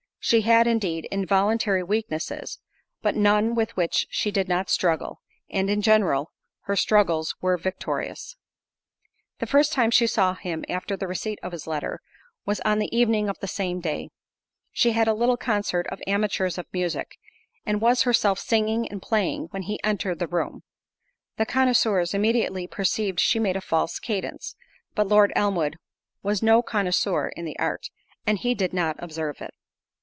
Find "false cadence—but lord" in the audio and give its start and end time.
23.61-25.33